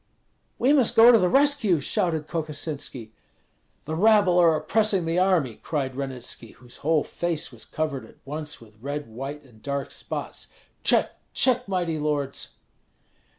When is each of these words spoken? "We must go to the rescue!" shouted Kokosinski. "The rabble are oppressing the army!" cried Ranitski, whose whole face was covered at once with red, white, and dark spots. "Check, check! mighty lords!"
"We 0.57 0.73
must 0.73 0.95
go 0.95 1.11
to 1.11 1.19
the 1.19 1.29
rescue!" 1.29 1.79
shouted 1.79 2.27
Kokosinski. 2.27 3.11
"The 3.85 3.93
rabble 3.95 4.39
are 4.39 4.55
oppressing 4.55 5.05
the 5.05 5.19
army!" 5.19 5.57
cried 5.61 5.93
Ranitski, 5.95 6.53
whose 6.53 6.77
whole 6.77 7.03
face 7.03 7.51
was 7.51 7.65
covered 7.65 8.05
at 8.07 8.17
once 8.25 8.59
with 8.59 8.81
red, 8.81 9.07
white, 9.07 9.43
and 9.43 9.61
dark 9.61 9.91
spots. 9.91 10.47
"Check, 10.83 11.19
check! 11.33 11.67
mighty 11.67 11.99
lords!" 11.99 12.53